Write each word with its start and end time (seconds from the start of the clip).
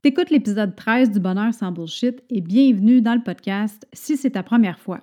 T'écoutes 0.00 0.30
l'épisode 0.30 0.76
13 0.76 1.10
du 1.10 1.18
Bonheur 1.18 1.52
sans 1.52 1.72
bullshit 1.72 2.22
et 2.30 2.40
bienvenue 2.40 3.02
dans 3.02 3.16
le 3.16 3.20
podcast 3.20 3.84
si 3.92 4.16
c'est 4.16 4.30
ta 4.30 4.44
première 4.44 4.78
fois. 4.78 5.00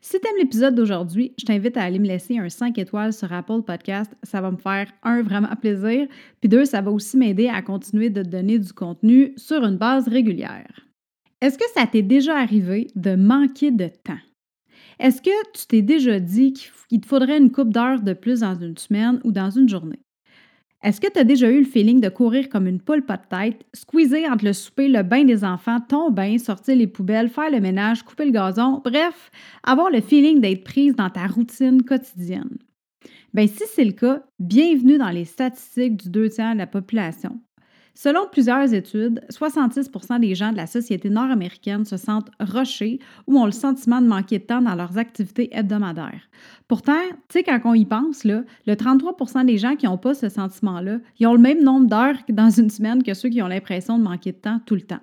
Si 0.00 0.20
tu 0.20 0.28
aimes 0.28 0.36
l'épisode 0.38 0.74
d'aujourd'hui, 0.74 1.34
je 1.38 1.46
t'invite 1.46 1.76
à 1.76 1.82
aller 1.82 1.98
me 1.98 2.06
laisser 2.06 2.38
un 2.38 2.48
5 2.48 2.78
étoiles 2.78 3.12
sur 3.12 3.32
Apple 3.32 3.62
Podcast. 3.62 4.12
Ça 4.22 4.40
va 4.40 4.52
me 4.52 4.56
faire, 4.56 4.86
un, 5.02 5.22
vraiment 5.22 5.54
plaisir, 5.60 6.06
puis 6.40 6.48
deux, 6.48 6.64
ça 6.64 6.80
va 6.80 6.92
aussi 6.92 7.16
m'aider 7.16 7.48
à 7.48 7.60
continuer 7.62 8.10
de 8.10 8.22
donner 8.22 8.58
du 8.58 8.72
contenu 8.72 9.32
sur 9.36 9.64
une 9.64 9.78
base 9.78 10.06
régulière. 10.06 10.85
Est-ce 11.42 11.58
que 11.58 11.68
ça 11.74 11.86
t'est 11.86 12.02
déjà 12.02 12.38
arrivé 12.38 12.88
de 12.94 13.14
manquer 13.14 13.70
de 13.70 13.88
temps? 13.88 14.18
Est-ce 14.98 15.20
que 15.20 15.52
tu 15.52 15.66
t'es 15.66 15.82
déjà 15.82 16.18
dit 16.18 16.54
qu'il 16.88 17.00
te 17.00 17.06
faudrait 17.06 17.36
une 17.36 17.52
coupe 17.52 17.72
d'heures 17.72 18.00
de 18.00 18.14
plus 18.14 18.40
dans 18.40 18.54
une 18.54 18.78
semaine 18.78 19.20
ou 19.22 19.32
dans 19.32 19.50
une 19.50 19.68
journée? 19.68 20.00
Est-ce 20.82 21.00
que 21.00 21.10
tu 21.12 21.18
as 21.18 21.24
déjà 21.24 21.50
eu 21.50 21.58
le 21.58 21.66
feeling 21.66 22.00
de 22.00 22.08
courir 22.08 22.48
comme 22.48 22.66
une 22.66 22.80
poule 22.80 23.04
pas 23.04 23.18
de 23.18 23.26
tête, 23.28 23.66
squeezer 23.74 24.30
entre 24.30 24.46
le 24.46 24.54
souper, 24.54 24.88
le 24.88 25.02
bain 25.02 25.24
des 25.24 25.44
enfants, 25.44 25.80
ton 25.80 26.10
bain, 26.10 26.38
sortir 26.38 26.76
les 26.76 26.86
poubelles, 26.86 27.28
faire 27.28 27.50
le 27.50 27.60
ménage, 27.60 28.02
couper 28.02 28.24
le 28.24 28.30
gazon, 28.30 28.80
bref, 28.82 29.30
avoir 29.62 29.90
le 29.90 30.00
feeling 30.00 30.40
d'être 30.40 30.64
prise 30.64 30.94
dans 30.96 31.10
ta 31.10 31.26
routine 31.26 31.82
quotidienne? 31.82 32.56
Bien, 33.34 33.46
si 33.46 33.64
c'est 33.74 33.84
le 33.84 33.92
cas, 33.92 34.22
bienvenue 34.38 34.96
dans 34.96 35.10
les 35.10 35.26
statistiques 35.26 35.96
du 35.96 36.08
deux 36.08 36.30
tiers 36.30 36.54
de 36.54 36.58
la 36.58 36.66
population. 36.66 37.40
Selon 37.98 38.26
plusieurs 38.30 38.74
études, 38.74 39.22
66% 39.30 40.20
des 40.20 40.34
gens 40.34 40.52
de 40.52 40.58
la 40.58 40.66
société 40.66 41.08
nord-américaine 41.08 41.86
se 41.86 41.96
sentent 41.96 42.30
rushés 42.38 43.00
ou 43.26 43.38
ont 43.38 43.46
le 43.46 43.52
sentiment 43.52 44.02
de 44.02 44.06
manquer 44.06 44.38
de 44.38 44.44
temps 44.44 44.60
dans 44.60 44.74
leurs 44.74 44.98
activités 44.98 45.48
hebdomadaires. 45.50 46.28
Pourtant, 46.68 47.00
tu 47.28 47.38
sais, 47.38 47.42
quand 47.42 47.58
on 47.64 47.72
y 47.72 47.86
pense, 47.86 48.24
là, 48.24 48.42
le 48.66 48.76
33 48.76 49.44
des 49.44 49.56
gens 49.56 49.76
qui 49.76 49.86
n'ont 49.86 49.96
pas 49.96 50.12
ce 50.12 50.28
sentiment-là, 50.28 50.98
ils 51.18 51.26
ont 51.26 51.32
le 51.32 51.40
même 51.40 51.64
nombre 51.64 51.88
d'heures 51.88 52.18
dans 52.28 52.50
une 52.50 52.68
semaine 52.68 53.02
que 53.02 53.14
ceux 53.14 53.30
qui 53.30 53.40
ont 53.40 53.48
l'impression 53.48 53.98
de 53.98 54.04
manquer 54.04 54.32
de 54.32 54.36
temps 54.36 54.60
tout 54.66 54.74
le 54.74 54.82
temps. 54.82 55.00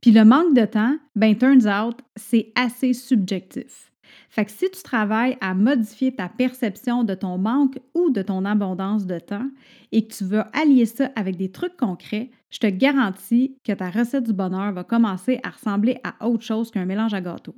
Puis 0.00 0.12
le 0.12 0.24
manque 0.24 0.54
de 0.54 0.64
temps, 0.64 0.96
ben 1.16 1.36
turns 1.36 1.66
out, 1.66 1.96
c'est 2.14 2.52
assez 2.54 2.92
subjectif. 2.92 3.91
Fait 4.32 4.46
que 4.46 4.50
si 4.50 4.70
tu 4.70 4.82
travailles 4.82 5.36
à 5.42 5.52
modifier 5.52 6.14
ta 6.14 6.26
perception 6.26 7.04
de 7.04 7.14
ton 7.14 7.36
manque 7.36 7.78
ou 7.94 8.08
de 8.08 8.22
ton 8.22 8.46
abondance 8.46 9.04
de 9.04 9.18
temps 9.18 9.50
et 9.92 10.06
que 10.06 10.14
tu 10.14 10.24
veux 10.24 10.42
allier 10.54 10.86
ça 10.86 11.10
avec 11.16 11.36
des 11.36 11.52
trucs 11.52 11.76
concrets, 11.76 12.30
je 12.48 12.58
te 12.58 12.66
garantis 12.66 13.58
que 13.62 13.72
ta 13.72 13.90
recette 13.90 14.24
du 14.24 14.32
bonheur 14.32 14.72
va 14.72 14.84
commencer 14.84 15.38
à 15.42 15.50
ressembler 15.50 15.98
à 16.02 16.26
autre 16.26 16.44
chose 16.44 16.70
qu'un 16.70 16.86
mélange 16.86 17.12
à 17.12 17.20
gâteau. 17.20 17.54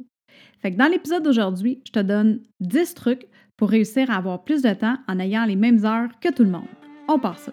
Fait 0.59 0.73
que 0.73 0.77
dans 0.77 0.91
l'épisode 0.91 1.23
d'aujourd'hui, 1.23 1.81
je 1.87 1.93
te 1.93 2.01
donne 2.01 2.41
10 2.59 2.95
trucs 2.95 3.29
pour 3.57 3.71
réussir 3.71 4.11
à 4.11 4.17
avoir 4.17 4.43
plus 4.43 4.63
de 4.63 4.75
temps 4.75 4.97
en 5.07 5.21
ayant 5.21 5.45
les 5.45 5.55
mêmes 5.55 5.85
heures 5.85 6.11
que 6.21 6.33
tout 6.33 6.43
le 6.43 6.51
monde. 6.51 6.67
On 7.07 7.21
part 7.21 7.39
ça. 7.39 7.53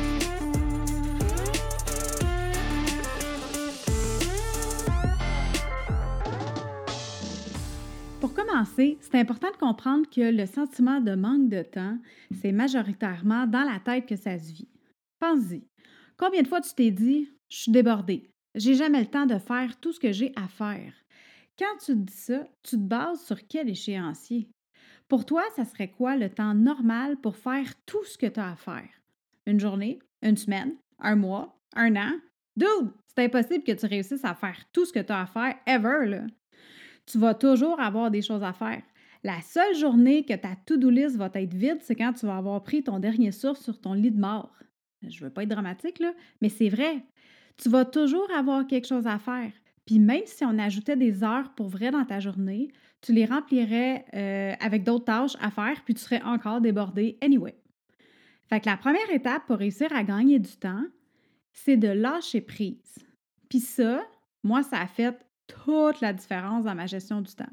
C'est 9.11 9.19
important 9.19 9.51
de 9.51 9.57
comprendre 9.57 10.09
que 10.09 10.31
le 10.31 10.45
sentiment 10.45 11.01
de 11.01 11.15
manque 11.15 11.49
de 11.49 11.63
temps, 11.63 11.97
c'est 12.41 12.51
majoritairement 12.51 13.45
dans 13.45 13.63
la 13.63 13.79
tête 13.79 14.05
que 14.05 14.15
ça 14.15 14.39
se 14.39 14.53
vit. 14.53 14.69
Pense-y. 15.19 15.67
Combien 16.17 16.41
de 16.41 16.47
fois 16.47 16.61
tu 16.61 16.73
t'es 16.73 16.91
dit 16.91 17.29
Je 17.49 17.57
suis 17.57 17.71
débordée, 17.71 18.31
j'ai 18.55 18.75
jamais 18.75 19.01
le 19.01 19.07
temps 19.07 19.25
de 19.25 19.37
faire 19.37 19.79
tout 19.79 19.91
ce 19.91 19.99
que 19.99 20.11
j'ai 20.11 20.31
à 20.35 20.47
faire? 20.47 20.93
Quand 21.59 21.77
tu 21.79 21.93
te 21.93 21.97
dis 21.97 22.13
ça, 22.13 22.47
tu 22.63 22.77
te 22.77 22.81
bases 22.81 23.23
sur 23.25 23.45
quel 23.47 23.69
échéancier? 23.69 24.49
Pour 25.07 25.25
toi, 25.25 25.43
ça 25.55 25.65
serait 25.65 25.91
quoi 25.91 26.15
le 26.15 26.29
temps 26.29 26.53
normal 26.53 27.17
pour 27.17 27.35
faire 27.35 27.67
tout 27.85 28.03
ce 28.05 28.17
que 28.17 28.27
tu 28.27 28.39
as 28.39 28.51
à 28.51 28.55
faire? 28.55 28.89
Une 29.45 29.59
journée, 29.59 29.99
une 30.21 30.37
semaine, 30.37 30.75
un 30.99 31.15
mois, 31.15 31.59
un 31.75 31.95
an? 31.97 32.13
Dude, 32.55 32.91
c'est 33.07 33.25
impossible 33.25 33.63
que 33.63 33.73
tu 33.73 33.85
réussisses 33.85 34.23
à 34.23 34.35
faire 34.35 34.57
tout 34.71 34.85
ce 34.85 34.93
que 34.93 34.99
tu 34.99 35.11
as 35.11 35.21
à 35.21 35.25
faire 35.25 35.55
ever, 35.67 36.07
là 36.07 36.25
tu 37.05 37.17
vas 37.17 37.33
toujours 37.33 37.79
avoir 37.79 38.11
des 38.11 38.21
choses 38.21 38.43
à 38.43 38.53
faire. 38.53 38.81
La 39.23 39.41
seule 39.41 39.75
journée 39.75 40.23
que 40.23 40.33
ta 40.33 40.55
to-do 40.65 40.89
list 40.89 41.15
va 41.15 41.29
être 41.33 41.53
vide, 41.53 41.77
c'est 41.81 41.95
quand 41.95 42.13
tu 42.13 42.25
vas 42.25 42.37
avoir 42.37 42.63
pris 42.63 42.83
ton 42.83 42.99
dernier 42.99 43.31
source 43.31 43.61
sur 43.61 43.79
ton 43.79 43.93
lit 43.93 44.11
de 44.11 44.19
mort. 44.19 44.51
Je 45.07 45.23
veux 45.23 45.29
pas 45.29 45.43
être 45.43 45.49
dramatique, 45.49 45.99
là, 45.99 46.13
mais 46.41 46.49
c'est 46.49 46.69
vrai. 46.69 47.03
Tu 47.57 47.69
vas 47.69 47.85
toujours 47.85 48.29
avoir 48.31 48.65
quelque 48.65 48.87
chose 48.87 49.05
à 49.05 49.19
faire. 49.19 49.51
Puis 49.85 49.99
même 49.99 50.25
si 50.25 50.43
on 50.45 50.57
ajoutait 50.57 50.95
des 50.95 51.23
heures 51.23 51.53
pour 51.53 51.67
vrai 51.67 51.91
dans 51.91 52.05
ta 52.05 52.19
journée, 52.19 52.71
tu 53.01 53.13
les 53.13 53.25
remplirais 53.25 54.05
euh, 54.13 54.53
avec 54.59 54.83
d'autres 54.83 55.05
tâches 55.05 55.35
à 55.39 55.51
faire, 55.51 55.83
puis 55.83 55.93
tu 55.93 56.01
serais 56.01 56.21
encore 56.21 56.61
débordé 56.61 57.17
anyway. 57.21 57.55
Fait 58.47 58.59
que 58.59 58.69
la 58.69 58.77
première 58.77 59.09
étape 59.11 59.45
pour 59.47 59.57
réussir 59.57 59.91
à 59.93 60.03
gagner 60.03 60.39
du 60.39 60.55
temps, 60.57 60.85
c'est 61.51 61.77
de 61.77 61.87
lâcher 61.87 62.41
prise. 62.41 62.99
Puis 63.49 63.59
ça, 63.59 64.03
moi, 64.43 64.63
ça 64.63 64.79
a 64.79 64.87
fait 64.87 65.17
toute 65.47 66.01
la 66.01 66.13
différence 66.13 66.65
dans 66.65 66.75
ma 66.75 66.85
gestion 66.85 67.21
du 67.21 67.33
temps. 67.33 67.51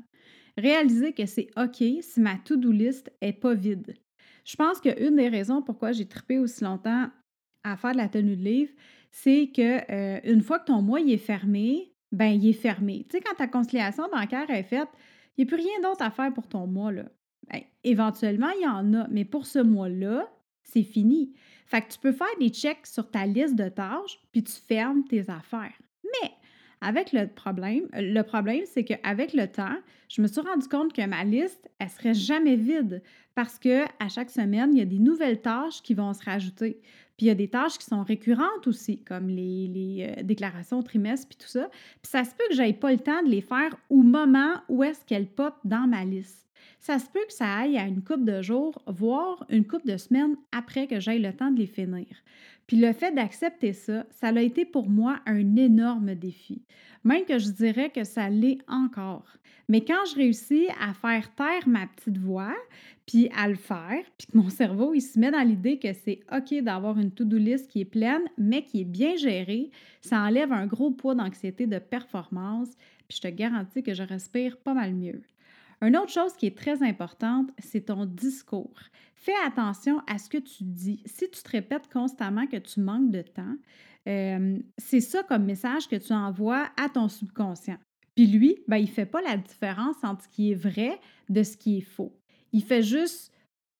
Réaliser 0.58 1.12
que 1.12 1.24
c'est 1.24 1.48
OK 1.56 1.84
si 2.00 2.20
ma 2.20 2.36
to-do 2.36 2.72
list 2.72 3.12
est 3.20 3.32
pas 3.32 3.54
vide. 3.54 3.94
Je 4.44 4.56
pense 4.56 4.80
qu'une 4.80 5.14
des 5.14 5.28
raisons 5.28 5.62
pourquoi 5.62 5.92
j'ai 5.92 6.06
trippé 6.06 6.38
aussi 6.38 6.64
longtemps 6.64 7.08
à 7.62 7.76
faire 7.76 7.92
de 7.92 7.98
la 7.98 8.08
tenue 8.08 8.36
de 8.36 8.42
livre, 8.42 8.72
c'est 9.12 9.52
que 9.54 9.92
euh, 9.92 10.20
une 10.24 10.42
fois 10.42 10.58
que 10.58 10.66
ton 10.66 10.82
mois 10.82 11.00
est 11.00 11.16
fermé, 11.16 11.94
ben 12.10 12.30
il 12.30 12.48
est 12.48 12.54
fermé. 12.54 13.06
Tu 13.08 13.16
sais, 13.16 13.22
quand 13.22 13.36
ta 13.36 13.46
conciliation 13.46 14.08
bancaire 14.12 14.50
est 14.50 14.64
faite, 14.64 14.88
il 15.36 15.44
n'y 15.44 15.48
a 15.48 15.54
plus 15.54 15.62
rien 15.62 15.80
d'autre 15.82 16.02
à 16.02 16.10
faire 16.10 16.32
pour 16.34 16.48
ton 16.48 16.66
mois. 16.66 16.90
Là. 16.90 17.04
Ben, 17.52 17.60
éventuellement, 17.84 18.50
il 18.58 18.64
y 18.64 18.66
en 18.66 18.94
a, 18.94 19.06
mais 19.08 19.24
pour 19.24 19.46
ce 19.46 19.60
mois-là, 19.60 20.28
c'est 20.64 20.82
fini. 20.82 21.34
Fait 21.66 21.82
que 21.82 21.92
tu 21.92 21.98
peux 22.00 22.12
faire 22.12 22.26
des 22.40 22.48
checks 22.48 22.86
sur 22.86 23.08
ta 23.10 23.26
liste 23.26 23.54
de 23.54 23.68
tâches, 23.68 24.18
puis 24.32 24.42
tu 24.42 24.54
fermes 24.54 25.04
tes 25.04 25.30
affaires. 25.30 25.78
Mais 26.02 26.30
avec 26.80 27.12
le 27.12 27.26
problème, 27.26 27.88
le 27.92 28.22
problème, 28.22 28.62
c'est 28.66 28.84
qu'avec 28.84 29.32
le 29.32 29.46
temps, 29.48 29.76
je 30.08 30.22
me 30.22 30.26
suis 30.26 30.40
rendu 30.40 30.68
compte 30.68 30.92
que 30.92 31.04
ma 31.06 31.24
liste, 31.24 31.68
elle 31.78 31.90
serait 31.90 32.14
jamais 32.14 32.56
vide 32.56 33.02
parce 33.34 33.58
que 33.58 33.84
à 34.02 34.08
chaque 34.08 34.30
semaine, 34.30 34.70
il 34.72 34.78
y 34.78 34.82
a 34.82 34.86
des 34.86 34.98
nouvelles 34.98 35.40
tâches 35.40 35.82
qui 35.82 35.94
vont 35.94 36.12
se 36.12 36.24
rajouter. 36.24 36.80
Puis 37.16 37.26
il 37.26 37.28
y 37.28 37.30
a 37.30 37.34
des 37.34 37.48
tâches 37.48 37.78
qui 37.78 37.84
sont 37.84 38.04
récurrentes 38.04 38.66
aussi, 38.66 39.02
comme 39.02 39.28
les, 39.28 40.14
euh, 40.18 40.22
déclarations 40.22 40.82
trimestres 40.82 41.28
puis 41.28 41.38
tout 41.38 41.48
ça. 41.48 41.68
Puis 42.00 42.10
ça 42.10 42.24
se 42.24 42.30
peut 42.30 42.44
que 42.48 42.54
j'aille 42.54 42.78
pas 42.78 42.92
le 42.92 42.98
temps 42.98 43.22
de 43.24 43.28
les 43.28 43.40
faire 43.40 43.76
au 43.90 44.02
moment 44.02 44.54
où 44.68 44.84
est-ce 44.84 45.04
qu'elles 45.04 45.26
pop 45.26 45.54
dans 45.64 45.88
ma 45.88 46.04
liste. 46.04 46.46
Ça 46.78 47.00
se 47.00 47.10
peut 47.10 47.24
que 47.26 47.32
ça 47.32 47.52
aille 47.56 47.76
à 47.76 47.86
une 47.86 48.04
coupe 48.04 48.24
de 48.24 48.40
jours, 48.40 48.80
voire 48.86 49.44
une 49.48 49.66
coupe 49.66 49.84
de 49.84 49.96
semaines 49.96 50.36
après 50.52 50.86
que 50.86 51.00
j'aille 51.00 51.20
le 51.20 51.32
temps 51.32 51.50
de 51.50 51.58
les 51.58 51.66
finir. 51.66 52.06
Puis 52.68 52.76
le 52.76 52.92
fait 52.92 53.12
d'accepter 53.12 53.72
ça, 53.72 54.04
ça 54.10 54.28
a 54.28 54.40
été 54.40 54.64
pour 54.64 54.88
moi 54.88 55.18
un 55.26 55.56
énorme 55.56 56.14
défi. 56.14 56.62
Même 57.02 57.24
que 57.24 57.38
je 57.38 57.50
dirais 57.50 57.90
que 57.90 58.04
ça 58.04 58.28
l'est 58.28 58.58
encore. 58.68 59.26
Mais 59.68 59.84
quand 59.84 60.04
je 60.10 60.16
réussis 60.16 60.66
à 60.80 60.92
faire 60.92 61.34
taire 61.34 61.66
ma 61.66 61.86
petite 61.86 62.18
voix, 62.18 62.54
puis 63.06 63.30
à 63.34 63.48
le 63.48 63.54
faire, 63.54 64.04
puis 64.18 64.26
que 64.26 64.36
mon 64.36 64.50
cerveau, 64.50 64.92
il 64.92 65.00
se 65.00 65.18
met 65.18 65.30
dans 65.30 65.42
l'idée 65.42 65.78
que 65.78 65.92
c'est 65.94 66.20
OK 66.30 66.62
d'avoir 66.62 66.98
une 66.98 67.10
to-do 67.10 67.38
list 67.38 67.70
qui 67.70 67.80
est 67.80 67.86
pleine, 67.86 68.22
mais 68.36 68.62
qui 68.62 68.82
est 68.82 68.84
bien 68.84 69.16
gérée, 69.16 69.70
ça 70.02 70.20
enlève 70.20 70.52
un 70.52 70.66
gros 70.66 70.90
poids 70.90 71.14
d'anxiété 71.14 71.66
de 71.66 71.78
performance, 71.78 72.68
puis 73.08 73.16
je 73.16 73.28
te 73.28 73.34
garantis 73.34 73.82
que 73.82 73.94
je 73.94 74.02
respire 74.02 74.58
pas 74.58 74.74
mal 74.74 74.92
mieux. 74.92 75.22
Une 75.80 75.96
autre 75.96 76.12
chose 76.12 76.34
qui 76.34 76.46
est 76.46 76.56
très 76.56 76.82
importante, 76.82 77.50
c'est 77.58 77.86
ton 77.86 78.04
discours. 78.04 78.80
Fais 79.14 79.34
attention 79.46 80.00
à 80.06 80.18
ce 80.18 80.28
que 80.28 80.38
tu 80.38 80.64
dis. 80.64 81.02
Si 81.06 81.30
tu 81.30 81.42
te 81.42 81.50
répètes 81.50 81.88
constamment 81.92 82.46
que 82.46 82.56
tu 82.56 82.80
manques 82.80 83.10
de 83.10 83.22
temps, 83.22 83.56
euh, 84.08 84.58
c'est 84.76 85.00
ça 85.00 85.22
comme 85.22 85.44
message 85.44 85.88
que 85.88 85.96
tu 85.96 86.12
envoies 86.12 86.68
à 86.76 86.88
ton 86.88 87.08
subconscient. 87.08 87.78
Puis 88.16 88.26
lui, 88.26 88.58
ben, 88.66 88.78
il 88.78 88.86
ne 88.86 88.88
fait 88.88 89.06
pas 89.06 89.22
la 89.22 89.36
différence 89.36 89.96
entre 90.02 90.24
ce 90.24 90.28
qui 90.28 90.50
est 90.50 90.56
vrai 90.56 90.98
de 91.28 91.42
ce 91.42 91.56
qui 91.56 91.78
est 91.78 91.82
faux. 91.82 92.18
Il 92.52 92.64
fait 92.64 92.82
juste 92.82 93.32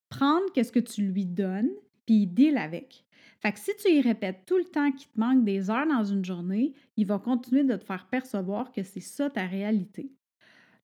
prendre 0.09 0.45
ce 0.55 0.71
que 0.71 0.79
tu 0.79 1.01
lui 1.01 1.25
donnes, 1.25 1.71
puis 2.05 2.23
il 2.23 2.27
deal 2.27 2.57
avec. 2.57 3.05
Fait 3.41 3.51
que 3.51 3.59
si 3.59 3.71
tu 3.77 3.91
y 3.91 4.01
répètes 4.01 4.45
tout 4.45 4.57
le 4.57 4.65
temps 4.65 4.91
qu'il 4.91 5.09
te 5.09 5.19
manque 5.19 5.43
des 5.43 5.69
heures 5.69 5.87
dans 5.87 6.03
une 6.03 6.25
journée, 6.25 6.73
il 6.97 7.05
va 7.05 7.19
continuer 7.19 7.63
de 7.63 7.75
te 7.75 7.85
faire 7.85 8.07
percevoir 8.07 8.71
que 8.71 8.83
c'est 8.83 8.99
ça 8.99 9.29
ta 9.29 9.45
réalité. 9.45 10.11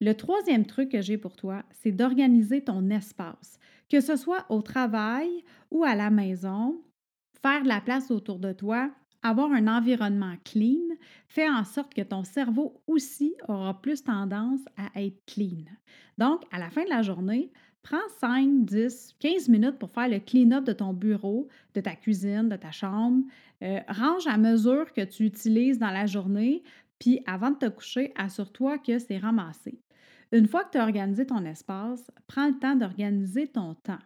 Le 0.02 0.14
troisième 0.14 0.66
truc 0.66 0.90
que 0.90 1.02
j'ai 1.02 1.18
pour 1.18 1.36
toi, 1.36 1.64
c'est 1.72 1.92
d'organiser 1.92 2.64
ton 2.64 2.90
espace, 2.90 3.60
que 3.90 4.02
ce 4.02 4.16
soit 4.16 4.46
au 4.50 4.62
travail 4.62 5.44
ou 5.72 5.84
à 5.84 5.96
la 5.96 6.10
maison, 6.10 6.82
faire 7.42 7.64
de 7.64 7.68
la 7.68 7.80
place 7.80 8.12
autour 8.12 8.40
de 8.40 8.52
toi, 8.52 8.92
avoir 9.24 9.52
un 9.52 9.68
environnement 9.68 10.36
clean, 10.44 10.96
fait 11.28 11.50
en 11.50 11.64
sorte 11.64 11.94
que 11.94 12.02
ton 12.02 12.24
cerveau 12.24 12.82
aussi 12.88 13.36
aura 13.48 13.82
plus 13.82 14.04
tendance 14.04 14.62
à 14.78 15.02
être 15.02 15.26
clean. 15.26 15.64
Donc, 16.18 16.44
à 16.52 16.60
la 16.60 16.70
fin 16.70 16.84
de 16.84 16.90
la 16.90 17.02
journée, 17.02 17.52
prends 17.82 17.98
5, 18.20 18.66
10, 18.66 19.16
15 19.20 19.50
minutes 19.50 19.80
pour 19.80 19.92
faire 19.92 20.10
le 20.10 20.20
clean-up 20.20 20.64
de 20.66 20.74
ton 20.74 20.94
bureau, 20.94 21.48
de 21.74 21.82
ta 21.82 21.96
cuisine, 21.96 22.50
de 22.50 22.56
ta 22.56 22.72
chambre. 22.72 23.24
Euh, 23.64 23.80
range 23.88 24.28
à 24.28 24.38
mesure 24.38 24.92
que 24.94 25.02
tu 25.02 25.24
utilises 25.24 25.80
dans 25.80 25.92
la 25.92 26.06
journée, 26.06 26.64
puis 27.00 27.22
avant 27.26 27.52
de 27.52 27.58
te 27.58 27.70
coucher, 27.70 28.12
assure-toi 28.16 28.78
que 28.80 29.00
c'est 29.00 29.18
ramassé. 29.18 29.80
Une 30.32 30.48
fois 30.48 30.64
que 30.64 30.72
tu 30.72 30.78
as 30.78 30.84
organisé 30.84 31.26
ton 31.26 31.46
espace, 31.46 32.12
prends 32.28 32.48
le 32.48 32.58
temps 32.58 32.76
d'organiser 32.76 33.48
ton 33.48 33.76
temps. 33.76 34.00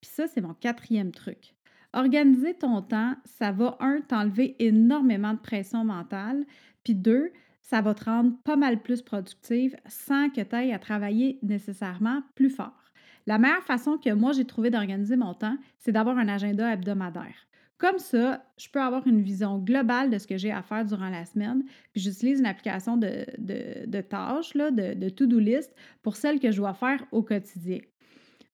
Puis 0.00 0.10
ça, 0.10 0.26
c'est 0.26 0.40
mon 0.40 0.54
quatrième 0.54 1.12
truc. 1.12 1.54
Organiser 1.92 2.54
ton 2.54 2.82
temps, 2.82 3.14
ça 3.24 3.50
va, 3.50 3.76
un, 3.80 4.00
t'enlever 4.00 4.56
énormément 4.58 5.32
de 5.32 5.38
pression 5.38 5.84
mentale, 5.84 6.44
puis 6.84 6.94
deux, 6.94 7.32
ça 7.62 7.80
va 7.80 7.94
te 7.94 8.04
rendre 8.04 8.36
pas 8.44 8.56
mal 8.56 8.82
plus 8.82 9.02
productive 9.02 9.76
sans 9.86 10.30
que 10.30 10.40
tu 10.40 10.54
ailles 10.54 10.72
à 10.72 10.78
travailler 10.78 11.38
nécessairement 11.42 12.22
plus 12.34 12.50
fort. 12.50 12.92
La 13.26 13.38
meilleure 13.38 13.62
façon 13.62 13.98
que 13.98 14.10
moi 14.10 14.32
j'ai 14.32 14.46
trouvé 14.46 14.70
d'organiser 14.70 15.16
mon 15.16 15.34
temps, 15.34 15.58
c'est 15.78 15.92
d'avoir 15.92 16.16
un 16.16 16.28
agenda 16.28 16.72
hebdomadaire. 16.72 17.47
Comme 17.78 17.98
ça, 17.98 18.44
je 18.58 18.68
peux 18.68 18.80
avoir 18.80 19.06
une 19.06 19.22
vision 19.22 19.58
globale 19.58 20.10
de 20.10 20.18
ce 20.18 20.26
que 20.26 20.36
j'ai 20.36 20.50
à 20.50 20.62
faire 20.62 20.84
durant 20.84 21.10
la 21.10 21.24
semaine. 21.24 21.62
Puis 21.92 22.02
j'utilise 22.02 22.40
une 22.40 22.46
application 22.46 22.96
de, 22.96 24.00
tâches, 24.00 24.54
de 24.54 25.08
to-do 25.08 25.38
list 25.38 25.72
pour 26.02 26.16
celles 26.16 26.40
que 26.40 26.50
je 26.50 26.56
dois 26.56 26.74
faire 26.74 27.04
au 27.12 27.22
quotidien. 27.22 27.78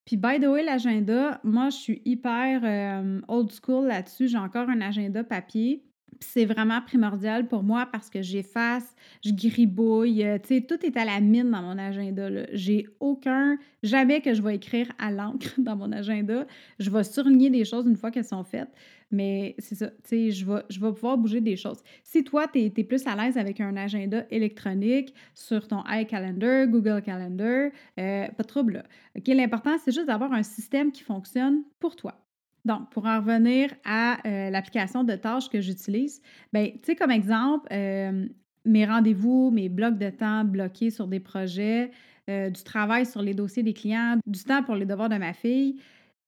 Puis, 0.05 0.17
by 0.17 0.39
the 0.39 0.45
way, 0.45 0.63
l'agenda, 0.63 1.39
moi, 1.43 1.69
je 1.71 1.77
suis 1.77 2.01
hyper 2.05 2.61
euh, 2.63 3.21
old 3.27 3.51
school 3.51 3.87
là-dessus. 3.87 4.27
J'ai 4.27 4.37
encore 4.37 4.69
un 4.69 4.81
agenda 4.81 5.23
papier. 5.23 5.83
C'est 6.19 6.45
vraiment 6.45 6.81
primordial 6.81 7.47
pour 7.47 7.63
moi 7.63 7.87
parce 7.91 8.09
que 8.09 8.21
j'efface, 8.21 8.95
je 9.23 9.31
gribouille, 9.31 10.23
euh, 10.23 10.37
tu 10.37 10.65
tout 10.65 10.85
est 10.85 10.95
à 10.97 11.05
la 11.05 11.19
mine 11.19 11.51
dans 11.51 11.61
mon 11.61 11.77
agenda. 11.77 12.29
J'ai 12.53 12.87
aucun, 12.99 13.57
jamais 13.83 14.21
que 14.21 14.33
je 14.33 14.41
vais 14.41 14.55
écrire 14.55 14.87
à 14.97 15.11
l'encre 15.11 15.53
dans 15.57 15.75
mon 15.75 15.91
agenda. 15.91 16.45
Je 16.79 16.89
vais 16.89 17.03
surligner 17.03 17.49
des 17.49 17.65
choses 17.65 17.85
une 17.85 17.97
fois 17.97 18.11
qu'elles 18.11 18.25
sont 18.25 18.43
faites. 18.43 18.69
Mais 19.11 19.55
c'est 19.59 19.75
ça, 19.75 19.91
je 20.11 20.45
vais, 20.45 20.91
pouvoir 20.91 21.17
bouger 21.17 21.39
des 21.39 21.55
choses. 21.55 21.81
Si 22.03 22.23
toi, 22.23 22.47
tu 22.47 22.59
es, 22.59 22.69
plus 22.69 23.05
à 23.05 23.15
l'aise 23.15 23.37
avec 23.37 23.61
un 23.61 23.77
agenda 23.77 24.25
électronique 24.31 25.13
sur 25.33 25.67
ton 25.67 25.83
iCalendar, 25.87 26.67
Google 26.67 27.01
Calendar, 27.03 27.69
euh, 27.99 28.27
pas 28.27 28.43
de 28.43 28.47
trouble. 28.47 28.83
L'important, 29.27 29.77
c'est 29.83 29.93
juste 29.93 30.07
d'avoir 30.07 30.33
un 30.33 30.43
système 30.43 30.91
qui 30.91 31.03
fonctionne 31.03 31.63
pour 31.79 31.95
toi. 31.95 32.24
Donc, 32.65 32.89
pour 32.89 33.05
en 33.05 33.19
revenir 33.19 33.71
à 33.85 34.17
euh, 34.27 34.49
l'application 34.49 35.03
de 35.03 35.15
tâches 35.15 35.49
que 35.49 35.61
j'utilise, 35.61 36.21
bien, 36.51 36.71
tu 36.71 36.79
sais, 36.83 36.95
comme 36.95 37.11
exemple, 37.11 37.67
euh, 37.71 38.27
mes 38.65 38.85
rendez-vous, 38.85 39.51
mes 39.51 39.69
blocs 39.69 39.97
de 39.97 40.09
temps 40.09 40.43
bloqués 40.43 40.89
sur 40.89 41.07
des 41.07 41.19
projets, 41.19 41.91
du 42.27 42.63
travail 42.63 43.05
sur 43.05 43.21
les 43.21 43.35
dossiers 43.35 43.61
des 43.61 43.75
clients, 43.75 44.17
du 44.25 44.43
temps 44.43 44.63
pour 44.63 44.73
les 44.73 44.87
devoirs 44.87 45.09
de 45.09 45.17
ma 45.17 45.31
fille, 45.31 45.79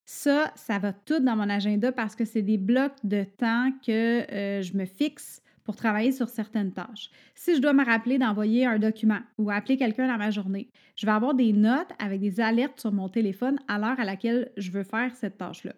ça, 0.08 0.54
ça 0.56 0.80
va 0.80 0.94
tout 0.94 1.20
dans 1.20 1.36
mon 1.36 1.50
agenda 1.50 1.92
parce 1.92 2.16
que 2.16 2.24
c'est 2.24 2.42
des 2.42 2.58
blocs 2.58 2.96
de 3.04 3.26
temps 3.26 3.72
que 3.86 4.32
euh, 4.32 4.62
je 4.62 4.76
me 4.78 4.86
fixe 4.86 5.42
pour 5.66 5.76
travailler 5.76 6.14
sur 6.14 6.30
certaines 6.30 6.72
tâches. 6.72 7.10
Si 7.36 7.58
je 7.58 7.62
dois 7.62 7.74
me 7.74 7.84
rappeler 7.84 8.18
d'envoyer 8.18 8.66
un 8.66 8.80
document 8.80 9.20
ou 9.38 9.52
appeler 9.52 9.76
quelqu'un 9.76 10.08
dans 10.08 10.18
ma 10.18 10.32
journée, 10.32 10.72
je 10.96 11.06
vais 11.06 11.12
avoir 11.12 11.34
des 11.34 11.52
notes 11.52 11.92
avec 12.00 12.22
des 12.22 12.40
alertes 12.40 12.80
sur 12.80 12.94
mon 12.94 13.10
téléphone 13.10 13.60
à 13.68 13.78
l'heure 13.78 14.00
à 14.00 14.06
laquelle 14.06 14.50
je 14.56 14.72
veux 14.72 14.84
faire 14.84 15.14
cette 15.14 15.38
tâche-là. 15.38 15.74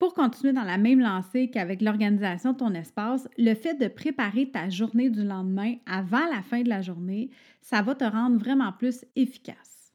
Pour 0.00 0.14
continuer 0.14 0.54
dans 0.54 0.64
la 0.64 0.78
même 0.78 1.00
lancée 1.00 1.50
qu'avec 1.50 1.82
l'organisation 1.82 2.54
de 2.54 2.56
ton 2.56 2.72
espace, 2.72 3.28
le 3.36 3.52
fait 3.52 3.74
de 3.74 3.86
préparer 3.86 4.50
ta 4.50 4.70
journée 4.70 5.10
du 5.10 5.22
lendemain 5.22 5.74
avant 5.84 6.24
la 6.34 6.40
fin 6.40 6.62
de 6.62 6.70
la 6.70 6.80
journée, 6.80 7.28
ça 7.60 7.82
va 7.82 7.94
te 7.94 8.04
rendre 8.04 8.38
vraiment 8.38 8.72
plus 8.72 9.04
efficace. 9.14 9.92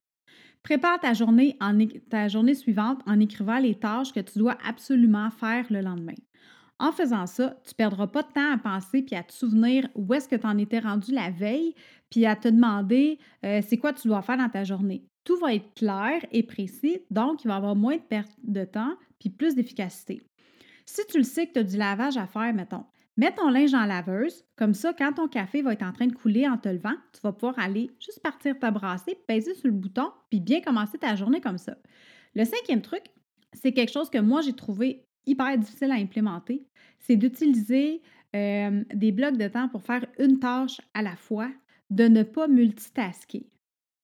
Prépare 0.61 0.99
ta 0.99 1.13
journée, 1.13 1.57
en, 1.59 1.75
ta 2.07 2.27
journée 2.27 2.53
suivante 2.53 3.01
en 3.07 3.19
écrivant 3.19 3.57
les 3.57 3.73
tâches 3.79 4.13
que 4.13 4.19
tu 4.19 4.37
dois 4.37 4.59
absolument 4.63 5.31
faire 5.31 5.65
le 5.71 5.81
lendemain. 5.81 6.13
En 6.77 6.91
faisant 6.91 7.25
ça, 7.25 7.59
tu 7.63 7.71
ne 7.71 7.75
perdras 7.75 8.05
pas 8.05 8.21
de 8.21 8.31
temps 8.31 8.53
à 8.53 8.59
penser 8.59 9.01
puis 9.01 9.15
à 9.15 9.23
te 9.23 9.33
souvenir 9.33 9.87
où 9.95 10.13
est-ce 10.13 10.29
que 10.29 10.35
tu 10.35 10.45
en 10.45 10.59
étais 10.59 10.79
rendu 10.79 11.13
la 11.13 11.31
veille, 11.31 11.73
puis 12.11 12.27
à 12.27 12.35
te 12.35 12.47
demander 12.47 13.17
euh, 13.43 13.59
c'est 13.67 13.77
quoi 13.77 13.91
tu 13.91 14.07
dois 14.07 14.21
faire 14.21 14.37
dans 14.37 14.49
ta 14.49 14.65
journée. 14.65 15.03
Tout 15.23 15.37
va 15.37 15.55
être 15.55 15.73
clair 15.73 16.23
et 16.31 16.43
précis, 16.43 16.99
donc 17.09 17.43
il 17.43 17.47
va 17.47 17.55
y 17.55 17.57
avoir 17.57 17.75
moins 17.75 17.95
de 17.95 18.01
perte 18.01 18.33
de 18.43 18.65
temps 18.65 18.93
puis 19.19 19.29
plus 19.29 19.55
d'efficacité. 19.55 20.21
Si 20.85 21.01
tu 21.07 21.17
le 21.17 21.23
sais 21.23 21.47
que 21.47 21.53
tu 21.53 21.59
as 21.59 21.63
du 21.63 21.77
lavage 21.77 22.17
à 22.17 22.27
faire, 22.27 22.53
mettons, 22.53 22.85
Mets 23.17 23.33
ton 23.33 23.49
linge 23.49 23.73
en 23.73 23.85
laveuse, 23.85 24.43
comme 24.57 24.73
ça, 24.73 24.93
quand 24.93 25.13
ton 25.13 25.29
café 25.29 25.61
va 25.61 25.71
être 25.71 25.83
en 25.83 25.93
train 25.93 26.07
de 26.07 26.13
couler 26.13 26.47
en 26.49 26.57
te 26.57 26.67
levant, 26.67 26.95
tu 27.13 27.21
vas 27.21 27.31
pouvoir 27.31 27.57
aller 27.57 27.89
juste 27.99 28.21
partir 28.21 28.59
te 28.59 28.69
brasser, 28.69 29.17
peser 29.25 29.53
sur 29.53 29.67
le 29.67 29.73
bouton, 29.73 30.11
puis 30.29 30.41
bien 30.41 30.59
commencer 30.59 30.97
ta 30.97 31.15
journée 31.15 31.39
comme 31.39 31.57
ça. 31.57 31.77
Le 32.33 32.43
cinquième 32.43 32.81
truc, 32.81 33.03
c'est 33.53 33.71
quelque 33.71 33.93
chose 33.93 34.09
que 34.09 34.17
moi 34.17 34.41
j'ai 34.41 34.51
trouvé 34.51 35.07
hyper 35.25 35.57
difficile 35.57 35.91
à 35.91 35.95
implémenter, 35.95 36.67
c'est 36.99 37.15
d'utiliser 37.15 38.01
euh, 38.35 38.83
des 38.93 39.13
blocs 39.13 39.37
de 39.37 39.47
temps 39.47 39.69
pour 39.69 39.81
faire 39.81 40.05
une 40.19 40.39
tâche 40.39 40.81
à 40.93 41.01
la 41.01 41.15
fois, 41.15 41.49
de 41.89 42.09
ne 42.09 42.23
pas 42.23 42.49
multitasker. 42.49 43.47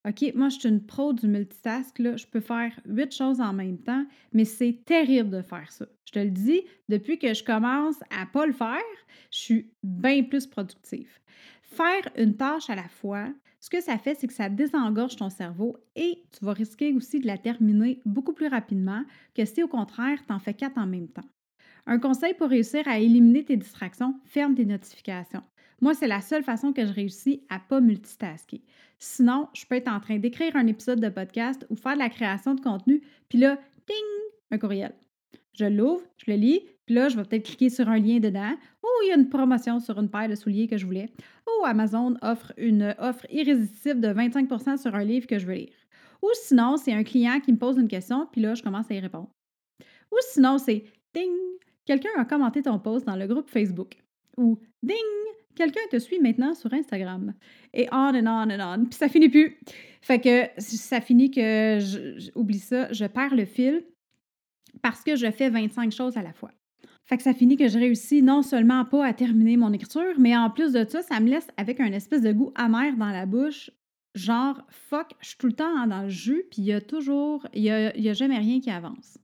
OK, 0.08 0.34
moi, 0.34 0.50
je 0.50 0.60
suis 0.60 0.70
une 0.70 0.84
pro 0.84 1.14
du 1.14 1.28
multitask. 1.28 1.96
Je 2.00 2.26
peux 2.26 2.40
faire 2.40 2.72
huit 2.86 3.14
choses 3.14 3.40
en 3.40 3.54
même 3.54 3.78
temps, 3.78 4.06
mais 4.34 4.46
c'est 4.46 4.82
terrible 4.86 5.30
de 5.30 5.42
faire 5.44 5.72
ça. 5.72 5.86
Je 6.06 6.12
te 6.14 6.20
le 6.20 6.32
dis, 6.32 6.62
depuis 6.90 7.20
que 7.20 7.34
je 7.34 7.44
commence 7.44 8.02
à 8.10 8.22
ne 8.22 8.30
pas 8.32 8.48
le 8.48 8.54
faire, 8.54 8.80
je 9.32 9.38
suis 9.38 9.72
bien 9.84 10.24
plus 10.24 10.48
productive. 10.48 11.20
Faire 11.62 12.10
une 12.18 12.36
tâche 12.36 12.70
à 12.70 12.76
la 12.76 12.88
fois, 12.88 13.30
ce 13.60 13.70
que 13.70 13.80
ça 13.80 14.00
fait, 14.00 14.16
c'est 14.16 14.26
que 14.26 14.34
ça 14.34 14.50
désengorge 14.50 15.16
ton 15.16 15.30
cerveau 15.30 15.78
et 15.96 16.24
tu 16.32 16.44
vas 16.44 16.54
risquer 16.54 16.94
aussi 16.94 17.20
de 17.20 17.28
la 17.28 17.38
terminer 17.38 18.02
beaucoup 18.06 18.34
plus 18.34 18.48
rapidement 18.48 19.04
que 19.36 19.46
si 19.46 19.62
au 19.62 19.68
contraire, 19.68 20.18
tu 20.26 20.34
en 20.34 20.40
fais 20.40 20.56
quatre 20.56 20.80
en 20.80 20.88
même 20.88 21.10
temps. 21.10 21.30
Un 21.86 22.00
conseil 22.00 22.34
pour 22.34 22.50
réussir 22.50 22.88
à 22.88 23.00
éliminer 23.00 23.46
tes 23.46 23.58
distractions, 23.58 24.20
ferme 24.26 24.56
tes 24.56 24.66
notifications. 24.66 25.44
Moi, 25.82 25.96
c'est 25.96 26.08
la 26.08 26.22
seule 26.22 26.44
façon 26.44 26.74
que 26.74 26.86
je 26.86 26.94
réussis 26.94 27.42
à 27.50 27.60
pas 27.60 27.82
multitasker. 27.82 28.62
Sinon, 29.00 29.50
je 29.54 29.66
peux 29.66 29.76
être 29.76 29.92
en 29.92 30.00
train 30.00 30.20
d'écrire 30.20 30.56
un 30.56 30.68
épisode 30.68 31.00
de 31.00 31.10
podcast 31.10 31.66
ou 31.72 31.76
faire 31.76 31.96
de 31.96 32.00
la 32.00 32.10
création 32.10 32.54
de 32.54 32.62
contenu, 32.62 33.02
puis 33.30 33.40
là, 33.40 33.58
ding, 33.88 33.98
un 34.52 34.60
courriel. 34.60 34.94
Je 35.54 35.66
l'ouvre, 35.66 36.04
je 36.18 36.30
le 36.30 36.38
lis, 36.38 36.62
puis 36.86 36.94
là, 36.94 37.10
je 37.10 37.18
vais 37.18 37.24
peut-être 37.24 37.48
cliquer 37.48 37.70
sur 37.70 37.90
un 37.90 37.98
lien 37.98 38.20
dedans. 38.20 38.54
Oh, 38.84 39.00
il 39.04 39.10
y 39.10 39.12
a 39.12 39.16
une 39.16 39.30
promotion 39.30 39.80
sur 39.80 40.00
une 40.00 40.10
paire 40.10 40.30
de 40.30 40.36
souliers 40.36 40.68
que 40.68 40.78
je 40.78 40.86
voulais. 40.86 41.10
Oh, 41.48 41.66
Amazon 41.66 42.16
offre 42.22 42.54
une 42.58 42.96
offre 43.00 43.26
irrésistible 43.32 44.02
de 44.02 44.10
25% 44.10 44.78
sur 44.78 44.94
un 44.94 45.04
livre 45.04 45.26
que 45.26 45.40
je 45.40 45.48
veux 45.48 45.56
lire. 45.56 45.74
Ou 46.22 46.30
sinon, 46.34 46.78
c'est 46.78 46.94
un 46.94 47.04
client 47.04 47.40
qui 47.40 47.52
me 47.52 47.58
pose 47.58 47.78
une 47.78 47.88
question, 47.88 48.28
puis 48.32 48.42
là, 48.42 48.54
je 48.54 48.62
commence 48.62 48.92
à 48.92 48.94
y 48.94 49.00
répondre. 49.00 49.32
Ou 50.12 50.18
sinon, 50.32 50.60
c'est 50.60 50.84
ding, 51.16 51.34
quelqu'un 51.86 52.12
a 52.18 52.26
commenté 52.26 52.62
ton 52.62 52.78
post 52.78 53.08
dans 53.08 53.16
le 53.16 53.26
groupe 53.26 53.50
Facebook. 53.50 53.98
Ou 54.38 54.60
ding, 54.84 54.96
quelqu'un 55.56 55.82
te 55.92 56.00
suit 56.00 56.20
maintenant 56.20 56.54
sur 56.54 56.74
Instagram. 56.74 57.34
Et 57.74 57.88
on 57.92 58.16
and 58.16 58.28
on 58.28 58.50
and 58.50 58.80
on. 58.82 58.86
Puis 58.86 58.98
ça 58.98 59.10
finit 59.10 59.30
plus. 59.30 59.60
Fait 60.02 60.20
que 60.20 60.50
ça 60.58 61.02
finit 61.02 61.32
que, 61.32 61.80
j'oublie 62.18 62.60
ça, 62.60 62.92
je 62.92 63.06
perds 63.06 63.36
le 63.36 63.46
fil 63.46 63.84
parce 64.82 65.04
que 65.04 65.16
je 65.16 65.30
fais 65.32 65.50
25 65.50 65.92
choses 65.92 66.18
à 66.18 66.22
la 66.22 66.34
fois. 66.34 66.52
Fait 67.06 67.18
que 67.18 67.24
ça 67.24 67.34
finit 67.34 67.58
que 67.58 67.68
je 67.68 67.78
réussis 67.78 68.22
non 68.22 68.42
seulement 68.42 68.86
pas 68.86 69.06
à 69.06 69.14
terminer 69.14 69.58
mon 69.58 69.74
écriture, 69.74 70.14
mais 70.18 70.36
en 70.36 70.50
plus 70.50 70.72
de 70.72 70.86
ça, 70.88 71.02
ça 71.02 71.20
me 71.20 71.30
laisse 71.30 71.48
avec 71.58 71.80
un 71.80 71.92
espèce 71.92 72.22
de 72.22 72.32
goût 72.32 72.52
amer 72.56 72.96
dans 72.96 73.10
la 73.10 73.26
bouche. 73.26 73.70
Genre, 74.16 74.62
fuck, 74.70 75.12
je 75.20 75.30
suis 75.30 75.38
tout 75.38 75.48
le 75.48 75.54
temps 75.54 75.88
dans 75.88 76.04
le 76.04 76.10
jus, 76.10 76.44
puis 76.50 76.62
il 76.62 76.66
y 76.66 76.74
a 76.74 76.82
toujours, 76.82 77.48
il 77.54 77.64
n'y 77.64 77.68
y 77.68 78.10
a 78.10 78.14
jamais 78.14 78.38
rien 78.38 78.60
qui 78.60 78.70
avance. 78.70 79.18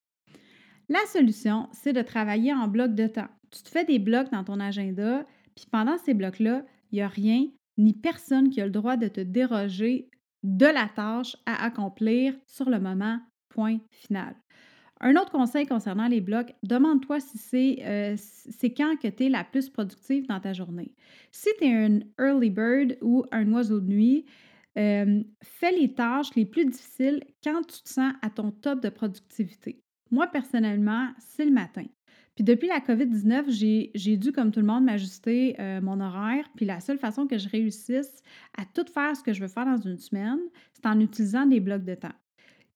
La 0.89 1.05
solution, 1.07 1.67
c'est 1.73 1.93
de 1.93 2.01
travailler 2.01 2.53
en 2.53 2.67
bloc 2.67 2.95
de 2.95 3.07
temps. 3.07 3.27
Tu 3.51 3.63
te 3.63 3.69
fais 3.69 3.85
des 3.85 3.99
blocs 3.99 4.31
dans 4.31 4.43
ton 4.43 4.59
agenda, 4.59 5.25
puis 5.55 5.65
pendant 5.71 5.97
ces 5.97 6.13
blocs-là, 6.13 6.63
il 6.91 6.95
n'y 6.95 7.01
a 7.01 7.07
rien 7.07 7.47
ni 7.77 7.93
personne 7.93 8.49
qui 8.49 8.61
a 8.61 8.65
le 8.65 8.71
droit 8.71 8.97
de 8.97 9.07
te 9.07 9.21
déroger 9.21 10.09
de 10.43 10.65
la 10.65 10.89
tâche 10.95 11.35
à 11.45 11.63
accomplir 11.63 12.35
sur 12.45 12.69
le 12.69 12.79
moment, 12.79 13.19
point 13.49 13.79
final. 13.91 14.35
Un 14.99 15.15
autre 15.15 15.31
conseil 15.31 15.67
concernant 15.67 16.07
les 16.07 16.21
blocs, 16.21 16.55
demande-toi 16.63 17.19
si 17.19 17.37
c'est 17.37 17.77
euh, 17.83 18.15
quand 18.75 18.95
que 18.99 19.07
tu 19.07 19.25
es 19.25 19.29
la 19.29 19.43
plus 19.43 19.69
productive 19.69 20.25
dans 20.27 20.39
ta 20.39 20.53
journée. 20.53 20.95
Si 21.31 21.49
tu 21.59 21.65
es 21.65 21.73
un 21.73 21.99
early 22.19 22.49
bird 22.49 22.97
ou 23.01 23.23
un 23.31 23.51
oiseau 23.53 23.79
de 23.79 23.87
nuit, 23.87 24.25
euh, 24.77 25.23
fais 25.43 25.71
les 25.71 25.93
tâches 25.93 26.33
les 26.35 26.45
plus 26.45 26.65
difficiles 26.65 27.23
quand 27.43 27.61
tu 27.67 27.81
te 27.83 27.89
sens 27.89 28.13
à 28.21 28.29
ton 28.29 28.51
top 28.51 28.81
de 28.81 28.89
productivité. 28.89 29.83
Moi, 30.09 30.27
personnellement, 30.27 31.09
c'est 31.19 31.45
le 31.45 31.51
matin. 31.51 31.85
Puis 32.37 32.43
depuis 32.43 32.67
la 32.67 32.79
COVID-19, 32.79 33.89
j'ai 33.95 34.17
dû, 34.17 34.31
comme 34.31 34.51
tout 34.51 34.59
le 34.59 34.65
monde, 34.67 34.83
m'ajuster 34.83 35.59
euh, 35.59 35.81
mon 35.81 35.99
horaire. 35.99 36.47
Puis 36.55 36.67
la 36.67 36.79
seule 36.79 36.99
façon 36.99 37.25
que 37.25 37.39
je 37.39 37.49
réussisse 37.49 38.21
à 38.55 38.63
tout 38.63 38.85
faire 38.93 39.17
ce 39.17 39.23
que 39.23 39.33
je 39.33 39.41
veux 39.41 39.47
faire 39.47 39.65
dans 39.65 39.81
une 39.81 39.97
semaine, 39.97 40.37
c'est 40.71 40.85
en 40.85 40.99
utilisant 40.99 41.47
des 41.47 41.59
blocs 41.59 41.83
de 41.83 41.95
temps. 41.95 42.13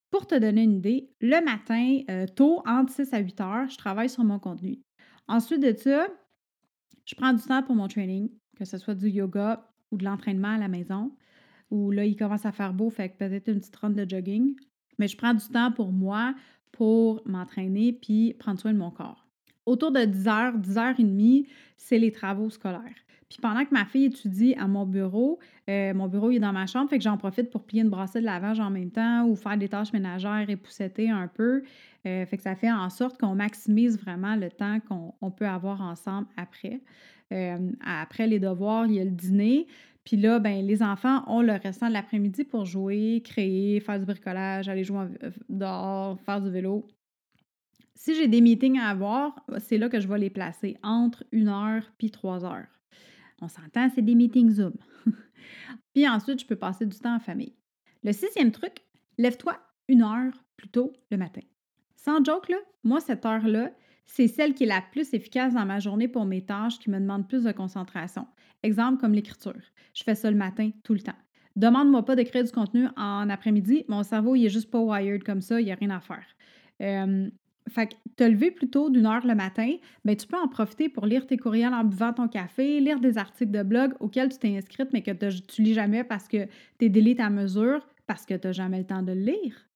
Pour 0.10 0.26
te 0.26 0.34
donner 0.34 0.64
une 0.64 0.78
idée, 0.78 1.12
le 1.22 1.46
matin, 1.46 2.00
euh, 2.10 2.26
tôt, 2.26 2.64
entre 2.66 2.92
6 2.92 3.14
à 3.14 3.20
8 3.20 3.42
heures, 3.42 3.70
je 3.70 3.78
travaille 3.78 4.10
sur 4.10 4.24
mon 4.24 4.40
contenu. 4.40 4.80
Ensuite 5.28 5.62
de 5.62 5.78
ça, 5.78 6.08
je 7.06 7.14
prends 7.14 7.32
du 7.32 7.44
temps 7.44 7.62
pour 7.62 7.76
mon 7.76 7.88
training, 7.88 8.32
que 8.58 8.66
ce 8.66 8.80
soit 8.80 8.96
du 8.96 9.10
yoga 9.10 9.72
ou 9.92 9.98
de 9.98 10.06
l'entraînement 10.06 10.56
à 10.56 10.58
la 10.58 10.70
maison, 10.70 11.12
où 11.70 11.92
là, 11.92 12.04
il 12.04 12.16
commence 12.16 12.48
à 12.48 12.52
faire 12.52 12.74
beau, 12.74 12.90
fait 12.90 13.10
que 13.10 13.18
peut-être 13.18 13.48
une 13.48 13.60
petite 13.60 13.76
ronde 13.76 13.94
de 13.94 14.10
jogging. 14.10 14.56
Mais 14.98 15.08
je 15.08 15.16
prends 15.16 15.36
du 15.36 15.48
temps 15.50 15.72
pour 15.72 15.92
moi, 15.92 16.34
pour 16.72 17.22
m'entraîner 17.28 17.94
puis 17.94 18.34
prendre 18.34 18.60
soin 18.60 18.74
de 18.74 18.80
mon 18.80 18.90
corps. 18.90 19.21
Autour 19.66 19.92
de 19.92 20.00
10h, 20.00 20.60
10h30, 20.62 21.48
c'est 21.78 22.00
les 22.00 22.12
travaux 22.12 22.50
scolaires. 22.50 22.82
Puis 23.32 23.40
pendant 23.42 23.64
que 23.64 23.74
ma 23.74 23.86
fille 23.86 24.06
étudie 24.06 24.56
à 24.56 24.68
mon 24.68 24.86
bureau, 24.86 25.40
euh, 25.70 25.94
mon 25.94 26.10
bureau 26.10 26.32
est 26.32 26.40
dans 26.40 26.52
ma 26.52 26.68
chambre, 26.68 26.90
fait 26.90 26.98
que 26.98 27.04
j'en 27.04 27.16
profite 27.16 27.50
pour 27.50 27.64
plier 27.64 27.82
une 27.82 27.90
brassée 27.90 28.20
de 28.20 28.26
lavage 28.26 28.60
en 28.60 28.70
même 28.70 28.92
temps 28.92 29.26
ou 29.26 29.38
faire 29.38 29.58
des 29.58 29.70
tâches 29.70 29.94
ménagères 29.94 30.50
et 30.50 30.58
poussetter 30.58 31.10
un 31.10 31.30
peu. 31.30 31.64
Euh, 32.06 32.26
fait 32.26 32.36
que 32.36 32.44
ça 32.44 32.56
fait 32.56 32.72
en 32.72 32.90
sorte 32.90 33.18
qu'on 33.18 33.36
maximise 33.36 33.98
vraiment 33.98 34.36
le 34.36 34.50
temps 34.52 34.80
qu'on 34.82 35.32
peut 35.32 35.48
avoir 35.48 35.80
ensemble 35.80 36.28
après. 36.36 36.82
Euh, 37.32 37.72
après 37.86 38.28
les 38.28 38.40
devoirs, 38.40 38.86
il 38.88 38.96
y 38.96 39.00
a 39.00 39.06
le 39.06 39.12
dîner. 39.12 39.66
Puis 40.04 40.18
là, 40.18 40.40
ben, 40.40 40.66
les 40.66 40.84
enfants 40.84 41.24
ont 41.28 41.42
le 41.42 41.54
restant 41.54 41.88
de 41.88 41.94
l'après-midi 41.94 42.44
pour 42.44 42.66
jouer, 42.66 43.22
créer, 43.24 43.80
faire 43.80 43.98
du 43.98 44.06
bricolage, 44.06 44.68
aller 44.68 44.84
jouer 44.84 45.06
dehors, 45.48 46.20
faire 46.20 46.42
du 46.42 46.50
vélo. 46.50 46.86
Si 48.04 48.16
j'ai 48.16 48.28
des 48.28 48.42
meetings 48.42 48.80
à 48.80 48.88
avoir, 48.88 49.46
c'est 49.60 49.78
là 49.78 49.88
que 49.88 50.00
je 50.00 50.08
vais 50.08 50.18
les 50.18 50.32
placer 50.32 50.76
entre 50.82 51.24
une 51.32 51.50
heure 51.50 51.84
puis 52.00 52.10
trois 52.10 52.44
heures. 52.44 52.66
On 53.44 53.48
s'entend, 53.48 53.92
c'est 53.94 54.02
des 54.02 54.16
meetings 54.16 54.50
Zoom. 54.50 54.74
puis 55.94 56.10
ensuite, 56.10 56.42
je 56.42 56.48
peux 56.48 56.56
passer 56.56 56.88
du 56.88 56.98
temps 56.98 57.14
en 57.14 57.20
famille. 57.20 57.54
Le 58.04 58.12
sixième 58.12 58.52
truc, 58.52 58.84
lève-toi 59.20 59.56
une 59.88 60.02
heure 60.02 60.34
plus 60.58 60.70
tôt 60.70 60.92
le 61.12 61.18
matin. 61.18 61.42
Sans 61.96 62.26
joke, 62.26 62.52
moi, 62.84 63.02
cette 63.02 63.24
heure-là, 63.24 63.70
c'est 64.08 64.28
celle 64.28 64.56
qui 64.56 64.64
est 64.64 64.68
la 64.68 64.82
plus 64.82 65.14
efficace 65.14 65.54
dans 65.54 65.68
ma 65.68 65.78
journée 65.78 66.08
pour 66.08 66.26
mes 66.26 66.44
tâches 66.44 66.80
qui 66.80 66.90
me 66.90 67.00
demandent 67.00 67.30
plus 67.30 67.44
de 67.44 67.52
concentration. 67.52 68.26
Exemple 68.64 69.00
comme 69.00 69.14
l'écriture. 69.14 69.62
Je 69.94 70.02
fais 70.02 70.16
ça 70.16 70.32
le 70.32 70.38
matin 70.38 70.72
tout 70.84 70.96
le 70.96 71.02
temps. 71.02 71.20
Demande-moi 71.56 72.04
pas 72.04 72.16
d'écrire 72.16 72.44
du 72.44 72.52
contenu 72.52 72.88
en 72.98 73.30
après-midi. 73.30 73.86
Mon 73.90 74.02
cerveau, 74.02 74.36
il 74.36 74.48
est 74.48 74.50
juste 74.50 74.72
pas 74.72 74.80
wired 74.80 75.24
comme 75.24 75.42
ça, 75.42 75.62
il 75.62 75.66
n'y 75.66 75.72
a 75.72 75.76
rien 75.76 75.92
à 75.92 76.00
faire. 76.00 76.26
Euh, 76.82 77.30
fait 77.70 77.88
que 77.88 77.94
te 78.18 78.24
lever 78.24 78.52
plus 78.52 78.70
tôt 78.70 78.90
d'une 78.90 79.06
heure 79.06 79.26
le 79.26 79.36
matin, 79.36 79.76
bien, 80.04 80.16
tu 80.16 80.28
peux 80.28 80.38
en 80.38 80.48
profiter 80.48 80.90
pour 80.90 81.06
lire 81.06 81.28
tes 81.28 81.38
courriels 81.38 81.74
en 81.74 81.84
buvant 81.84 82.14
ton 82.14 82.28
café, 82.28 82.80
lire 82.80 83.00
des 83.00 83.18
articles 83.18 83.52
de 83.52 83.64
blog 83.64 83.94
auxquels 84.00 84.30
tu 84.30 84.40
t'es 84.40 84.58
inscrite 84.58 84.90
mais 84.94 85.02
que 85.02 85.12
tu 85.12 85.62
lis 85.62 85.74
jamais 85.74 86.04
parce 86.04 86.28
que 86.28 86.46
tu 86.80 86.86
es 86.86 86.90
délite 86.90 87.20
à 87.20 87.30
mesure, 87.30 87.88
parce 88.08 88.26
que 88.26 88.34
tu 88.34 88.48
n'as 88.48 88.54
jamais 88.54 88.80
le 88.80 88.86
temps 88.86 89.04
de 89.04 89.14
le 89.14 89.22
lire. 89.22 89.68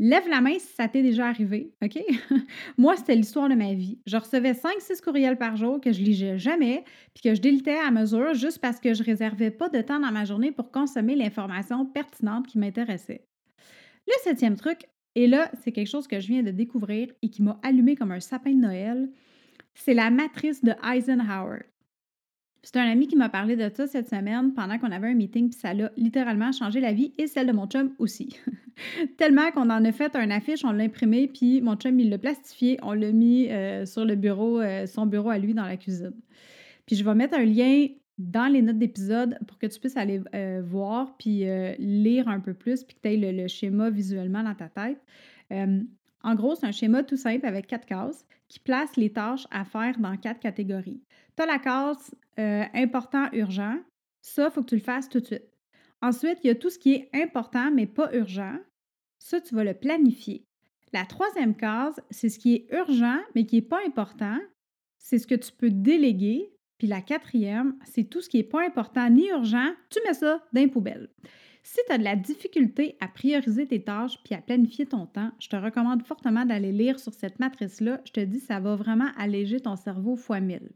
Lève 0.00 0.28
la 0.28 0.40
main 0.40 0.56
si 0.60 0.74
ça 0.74 0.86
t'est 0.86 1.02
déjà 1.02 1.26
arrivé, 1.26 1.72
OK? 1.82 1.98
Moi, 2.78 2.96
c'était 2.96 3.16
l'histoire 3.16 3.48
de 3.48 3.56
ma 3.56 3.74
vie. 3.74 3.98
Je 4.06 4.16
recevais 4.16 4.52
5-6 4.52 5.02
courriels 5.02 5.36
par 5.36 5.56
jour 5.56 5.80
que 5.80 5.92
je 5.92 6.00
lisais 6.00 6.38
jamais, 6.38 6.84
puis 7.14 7.22
que 7.24 7.34
je 7.34 7.40
délitais 7.40 7.76
à 7.76 7.90
mesure 7.90 8.32
juste 8.34 8.60
parce 8.60 8.78
que 8.78 8.94
je 8.94 9.02
réservais 9.02 9.50
pas 9.50 9.68
de 9.68 9.80
temps 9.80 9.98
dans 9.98 10.12
ma 10.12 10.24
journée 10.24 10.52
pour 10.52 10.70
consommer 10.70 11.16
l'information 11.16 11.84
pertinente 11.84 12.46
qui 12.46 12.58
m'intéressait. 12.58 13.26
Le 14.06 14.14
septième 14.22 14.54
truc, 14.54 14.86
et 15.14 15.26
là, 15.26 15.50
c'est 15.62 15.72
quelque 15.72 15.88
chose 15.88 16.06
que 16.06 16.20
je 16.20 16.28
viens 16.28 16.42
de 16.42 16.50
découvrir 16.50 17.08
et 17.22 17.28
qui 17.28 17.42
m'a 17.42 17.58
allumé 17.62 17.96
comme 17.96 18.12
un 18.12 18.20
sapin 18.20 18.52
de 18.52 18.60
Noël, 18.60 19.08
c'est 19.74 19.94
la 19.94 20.10
matrice 20.10 20.62
de 20.62 20.72
Eisenhower. 20.84 21.60
C'est 22.62 22.76
un 22.76 22.90
ami 22.90 23.06
qui 23.06 23.16
m'a 23.16 23.28
parlé 23.28 23.56
de 23.56 23.70
ça 23.72 23.86
cette 23.86 24.08
semaine 24.08 24.52
pendant 24.52 24.78
qu'on 24.78 24.90
avait 24.90 25.08
un 25.08 25.14
meeting, 25.14 25.48
puis 25.50 25.58
ça 25.58 25.72
l'a 25.74 25.92
littéralement 25.96 26.50
changé 26.52 26.80
la 26.80 26.92
vie 26.92 27.12
et 27.16 27.26
celle 27.28 27.46
de 27.46 27.52
mon 27.52 27.66
chum 27.66 27.94
aussi. 27.98 28.36
Tellement 29.16 29.50
qu'on 29.52 29.70
en 29.70 29.84
a 29.84 29.92
fait 29.92 30.14
un 30.16 30.30
affiche, 30.30 30.64
on 30.64 30.72
l'a 30.72 30.84
imprimé, 30.84 31.28
puis 31.28 31.60
mon 31.60 31.76
chum, 31.76 31.98
il 32.00 32.10
l'a 32.10 32.18
plastifié, 32.18 32.78
on 32.82 32.92
l'a 32.92 33.12
mis 33.12 33.48
euh, 33.48 33.86
sur 33.86 34.04
le 34.04 34.16
bureau, 34.16 34.60
euh, 34.60 34.86
son 34.86 35.06
bureau 35.06 35.30
à 35.30 35.38
lui 35.38 35.54
dans 35.54 35.64
la 35.64 35.76
cuisine. 35.76 36.14
Puis 36.86 36.96
je 36.96 37.04
vais 37.04 37.14
mettre 37.14 37.38
un 37.38 37.44
lien 37.44 37.86
dans 38.18 38.52
les 38.52 38.62
notes 38.62 38.78
d'épisode 38.78 39.38
pour 39.46 39.58
que 39.58 39.66
tu 39.66 39.78
puisses 39.78 39.96
aller 39.96 40.20
euh, 40.34 40.62
voir 40.64 41.16
puis 41.16 41.44
lire 41.78 42.28
un 42.28 42.40
peu 42.40 42.54
plus, 42.54 42.84
puis 42.84 42.96
que 42.96 43.00
tu 43.00 43.08
aies 43.08 43.32
le, 43.32 43.48
schéma 43.48 43.90
visuellement 43.90 44.42
dans 44.42 44.54
ta 44.54 44.68
tête. 44.68 45.00
en 45.50 46.34
gros, 46.34 46.54
c'est 46.56 46.66
un 46.66 46.72
schéma 46.72 47.02
tout 47.04 47.16
simple 47.16 47.46
avec 47.46 47.66
quatre 47.66 47.86
cases 47.86 48.26
qui 48.48 48.58
place 48.58 48.96
les 48.96 49.12
tâches 49.12 49.46
à 49.50 49.64
faire 49.64 49.98
dans 49.98 50.16
quatre 50.16 50.40
catégories. 50.40 51.00
Tu 51.36 51.42
as 51.42 51.46
la 51.46 51.58
case 51.58 52.14
important, 52.36 53.28
urgent. 53.32 53.76
Ça, 54.20 54.48
il 54.48 54.50
faut 54.52 54.62
que 54.62 54.70
tu 54.70 54.76
le 54.76 54.82
fasses 54.82 55.08
tout 55.08 55.20
de 55.20 55.26
suite. 55.26 55.48
Ensuite, 56.00 56.38
il 56.44 56.48
y 56.48 56.50
a 56.50 56.54
tout 56.54 56.70
ce 56.70 56.78
qui 56.78 56.94
est 56.94 57.10
important 57.14 57.70
mais 57.70 57.86
pas 57.86 58.14
urgent. 58.14 58.56
Ça, 59.18 59.40
tu 59.40 59.54
vas 59.54 59.64
le 59.64 59.74
planifier. 59.74 60.44
La 60.92 61.04
troisième 61.04 61.56
case, 61.56 62.00
c'est 62.10 62.28
ce 62.28 62.38
qui 62.38 62.54
est 62.54 62.68
urgent 62.72 63.18
mais 63.34 63.44
qui 63.44 63.56
n'est 63.56 63.62
pas 63.62 63.80
important. 63.86 64.38
C'est 64.98 65.18
ce 65.18 65.26
que 65.26 65.34
tu 65.34 65.52
peux 65.52 65.70
déléguer. 65.70 66.52
Puis 66.78 66.86
la 66.86 67.02
quatrième, 67.02 67.74
c'est 67.84 68.04
tout 68.04 68.20
ce 68.20 68.28
qui 68.28 68.38
n'est 68.38 68.44
pas 68.44 68.64
important 68.64 69.10
ni 69.10 69.28
urgent, 69.28 69.70
tu 69.90 69.98
mets 70.06 70.14
ça 70.14 70.42
dans 70.52 70.60
les 70.60 70.68
poubelles. 70.68 71.08
Si 71.62 71.80
tu 71.86 71.92
as 71.92 71.98
de 71.98 72.04
la 72.04 72.16
difficulté 72.16 72.96
à 73.00 73.08
prioriser 73.08 73.66
tes 73.66 73.82
tâches 73.82 74.18
puis 74.24 74.34
à 74.34 74.40
planifier 74.40 74.86
ton 74.86 75.06
temps, 75.06 75.32
je 75.38 75.48
te 75.48 75.56
recommande 75.56 76.02
fortement 76.02 76.46
d'aller 76.46 76.72
lire 76.72 76.98
sur 76.98 77.12
cette 77.12 77.40
matrice-là. 77.40 78.00
Je 78.06 78.12
te 78.12 78.20
dis, 78.20 78.40
ça 78.40 78.60
va 78.60 78.74
vraiment 78.74 79.10
alléger 79.18 79.60
ton 79.60 79.76
cerveau 79.76 80.16
fois 80.16 80.40
mille. 80.40 80.70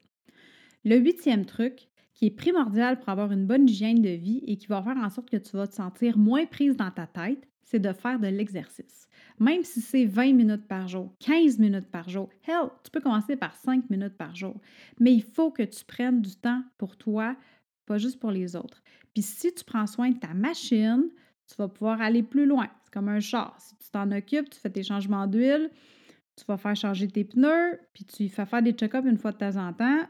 Le 0.84 0.96
huitième 0.96 1.46
truc, 1.46 1.88
qui 2.14 2.26
est 2.26 2.30
primordial 2.30 2.98
pour 2.98 3.08
avoir 3.08 3.32
une 3.32 3.46
bonne 3.46 3.68
hygiène 3.68 4.02
de 4.02 4.10
vie 4.10 4.42
et 4.46 4.56
qui 4.56 4.66
va 4.66 4.82
faire 4.82 4.96
en 4.96 5.08
sorte 5.08 5.30
que 5.30 5.36
tu 5.36 5.56
vas 5.56 5.66
te 5.66 5.74
sentir 5.74 6.18
moins 6.18 6.44
prise 6.44 6.76
dans 6.76 6.90
ta 6.90 7.06
tête, 7.06 7.48
c'est 7.72 7.80
de 7.80 7.92
faire 7.94 8.20
de 8.20 8.28
l'exercice. 8.28 9.08
Même 9.40 9.64
si 9.64 9.80
c'est 9.80 10.04
20 10.04 10.34
minutes 10.34 10.68
par 10.68 10.88
jour, 10.88 11.14
15 11.20 11.58
minutes 11.58 11.90
par 11.90 12.08
jour, 12.08 12.28
hell, 12.46 12.68
tu 12.84 12.90
peux 12.90 13.00
commencer 13.00 13.34
par 13.34 13.56
5 13.56 13.88
minutes 13.88 14.16
par 14.18 14.36
jour. 14.36 14.60
Mais 15.00 15.14
il 15.14 15.22
faut 15.22 15.50
que 15.50 15.62
tu 15.62 15.82
prennes 15.86 16.20
du 16.20 16.36
temps 16.36 16.62
pour 16.76 16.98
toi, 16.98 17.34
pas 17.86 17.96
juste 17.96 18.20
pour 18.20 18.30
les 18.30 18.54
autres. 18.54 18.82
Puis 19.14 19.22
si 19.22 19.54
tu 19.54 19.64
prends 19.64 19.86
soin 19.86 20.10
de 20.10 20.18
ta 20.18 20.34
machine, 20.34 21.04
tu 21.48 21.54
vas 21.56 21.68
pouvoir 21.68 22.02
aller 22.02 22.22
plus 22.22 22.44
loin. 22.44 22.68
C'est 22.84 22.92
comme 22.92 23.08
un 23.08 23.20
char. 23.20 23.56
Si 23.58 23.74
tu 23.78 23.90
t'en 23.90 24.10
occupes, 24.12 24.50
tu 24.50 24.60
fais 24.60 24.70
tes 24.70 24.82
changements 24.82 25.26
d'huile, 25.26 25.70
tu 26.36 26.44
vas 26.46 26.58
faire 26.58 26.76
changer 26.76 27.08
tes 27.08 27.24
pneus, 27.24 27.80
puis 27.94 28.04
tu 28.04 28.28
fais 28.28 28.44
faire 28.44 28.62
des 28.62 28.72
check-ups 28.72 29.08
une 29.08 29.18
fois 29.18 29.32
de 29.32 29.38
temps 29.38 29.56
en 29.56 29.72
temps, 29.72 30.02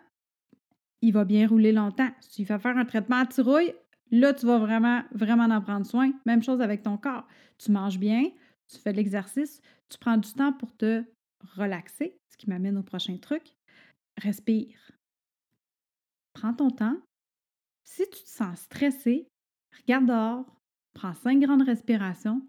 il 1.00 1.12
va 1.12 1.24
bien 1.24 1.46
rouler 1.46 1.70
longtemps. 1.72 2.10
Si 2.20 2.30
tu 2.30 2.44
fais 2.44 2.58
faire 2.58 2.76
un 2.76 2.84
traitement 2.84 3.18
à 3.18 3.26
tirouille, 3.26 3.72
là, 4.12 4.32
tu 4.34 4.46
vas 4.46 4.58
vraiment, 4.58 5.02
vraiment 5.12 5.44
en 5.44 5.60
prendre 5.60 5.86
soin. 5.86 6.12
Même 6.26 6.42
chose 6.42 6.60
avec 6.60 6.82
ton 6.82 6.96
corps. 6.96 7.26
Tu 7.58 7.72
manges 7.72 7.98
bien, 7.98 8.30
tu 8.68 8.78
fais 8.78 8.92
de 8.92 8.98
l'exercice, 8.98 9.60
tu 9.88 9.98
prends 9.98 10.16
du 10.16 10.32
temps 10.32 10.52
pour 10.52 10.76
te 10.76 11.02
relaxer, 11.56 12.16
ce 12.28 12.36
qui 12.36 12.48
m'amène 12.48 12.78
au 12.78 12.82
prochain 12.82 13.16
truc. 13.18 13.42
Respire. 14.18 14.78
Prends 16.34 16.54
ton 16.54 16.70
temps. 16.70 16.98
Si 17.84 18.04
tu 18.10 18.22
te 18.22 18.28
sens 18.28 18.60
stressé, 18.60 19.28
regarde 19.80 20.06
dehors, 20.06 20.46
prends 20.94 21.14
cinq 21.14 21.40
grandes 21.40 21.62
respirations, 21.62 22.42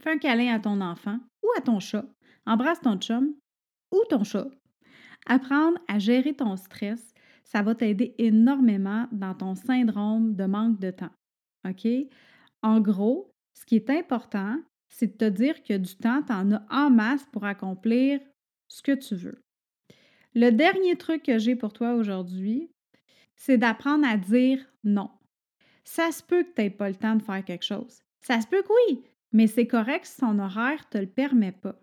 fais 0.00 0.12
un 0.12 0.18
câlin 0.18 0.54
à 0.54 0.60
ton 0.60 0.80
enfant 0.80 1.18
ou 1.42 1.48
à 1.56 1.60
ton 1.60 1.78
chat, 1.78 2.06
embrasse 2.46 2.80
ton 2.80 2.96
chum 2.96 3.34
ou 3.92 4.02
ton 4.08 4.24
chat. 4.24 4.48
Apprendre 5.26 5.78
à 5.88 5.98
gérer 5.98 6.34
ton 6.34 6.56
stress, 6.56 7.09
ça 7.50 7.62
va 7.62 7.74
t'aider 7.74 8.14
énormément 8.18 9.08
dans 9.10 9.34
ton 9.34 9.56
syndrome 9.56 10.36
de 10.36 10.44
manque 10.44 10.78
de 10.78 10.92
temps. 10.92 11.10
OK? 11.68 11.86
En 12.62 12.80
gros, 12.80 13.34
ce 13.54 13.64
qui 13.64 13.74
est 13.74 13.90
important, 13.90 14.56
c'est 14.88 15.08
de 15.08 15.16
te 15.16 15.24
dire 15.24 15.60
que 15.64 15.76
du 15.76 15.96
temps, 15.96 16.22
tu 16.22 16.32
en 16.32 16.52
as 16.52 16.64
en 16.70 16.90
masse 16.90 17.26
pour 17.32 17.44
accomplir 17.44 18.20
ce 18.68 18.82
que 18.82 18.92
tu 18.92 19.16
veux. 19.16 19.42
Le 20.34 20.50
dernier 20.50 20.94
truc 20.96 21.24
que 21.24 21.38
j'ai 21.38 21.56
pour 21.56 21.72
toi 21.72 21.94
aujourd'hui, 21.94 22.70
c'est 23.34 23.58
d'apprendre 23.58 24.06
à 24.06 24.16
dire 24.16 24.64
non. 24.84 25.10
Ça 25.82 26.12
se 26.12 26.22
peut 26.22 26.44
que 26.44 26.54
tu 26.54 26.62
n'aies 26.62 26.70
pas 26.70 26.88
le 26.88 26.94
temps 26.94 27.16
de 27.16 27.22
faire 27.22 27.44
quelque 27.44 27.64
chose. 27.64 28.02
Ça 28.20 28.40
se 28.40 28.46
peut 28.46 28.62
que 28.62 28.72
oui, 28.88 29.02
mais 29.32 29.48
c'est 29.48 29.66
correct 29.66 30.04
si 30.04 30.20
ton 30.20 30.38
horaire 30.38 30.84
ne 30.84 30.98
te 30.98 30.98
le 30.98 31.10
permet 31.10 31.52
pas. 31.52 31.80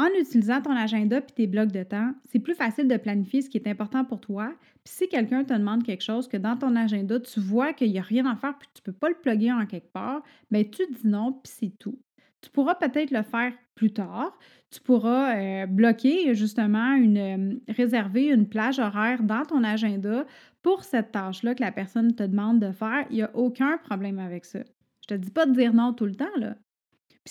En 0.00 0.08
utilisant 0.18 0.62
ton 0.62 0.74
agenda 0.74 1.18
et 1.18 1.22
tes 1.22 1.46
blocs 1.46 1.72
de 1.72 1.82
temps, 1.82 2.14
c'est 2.32 2.38
plus 2.38 2.54
facile 2.54 2.88
de 2.88 2.96
planifier 2.96 3.42
ce 3.42 3.50
qui 3.50 3.58
est 3.58 3.68
important 3.68 4.02
pour 4.02 4.18
toi. 4.18 4.50
Puis 4.82 4.94
si 4.94 5.08
quelqu'un 5.10 5.44
te 5.44 5.52
demande 5.52 5.84
quelque 5.84 6.02
chose 6.02 6.26
que 6.26 6.38
dans 6.38 6.56
ton 6.56 6.74
agenda, 6.74 7.20
tu 7.20 7.38
vois 7.38 7.74
qu'il 7.74 7.90
n'y 7.90 7.98
a 7.98 8.02
rien 8.02 8.24
à 8.24 8.34
faire 8.34 8.56
puis 8.58 8.66
tu 8.72 8.80
ne 8.80 8.84
peux 8.84 8.98
pas 8.98 9.10
le 9.10 9.14
plugger 9.14 9.52
en 9.52 9.66
quelque 9.66 9.92
part, 9.92 10.22
bien 10.50 10.64
tu 10.64 10.86
dis 10.90 11.06
non 11.06 11.34
puis 11.34 11.52
c'est 11.54 11.78
tout. 11.78 11.98
Tu 12.40 12.48
pourras 12.48 12.76
peut-être 12.76 13.10
le 13.10 13.22
faire 13.22 13.52
plus 13.74 13.92
tard. 13.92 14.38
Tu 14.70 14.80
pourras 14.80 15.36
euh, 15.36 15.66
bloquer 15.66 16.34
justement 16.34 16.94
une 16.94 17.18
euh, 17.18 17.60
réserver 17.68 18.28
une 18.28 18.48
plage 18.48 18.78
horaire 18.78 19.22
dans 19.22 19.44
ton 19.44 19.62
agenda 19.62 20.24
pour 20.62 20.82
cette 20.82 21.12
tâche-là 21.12 21.54
que 21.54 21.62
la 21.62 21.72
personne 21.72 22.14
te 22.14 22.22
demande 22.22 22.58
de 22.58 22.72
faire. 22.72 23.04
Il 23.10 23.16
n'y 23.16 23.22
a 23.22 23.36
aucun 23.36 23.76
problème 23.76 24.18
avec 24.18 24.46
ça. 24.46 24.60
Je 25.06 25.14
ne 25.14 25.18
te 25.18 25.24
dis 25.26 25.30
pas 25.30 25.44
de 25.44 25.52
dire 25.52 25.74
non 25.74 25.92
tout 25.92 26.06
le 26.06 26.14
temps, 26.14 26.36
là. 26.38 26.56